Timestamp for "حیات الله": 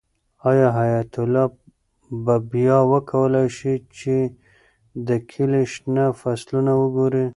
0.79-1.45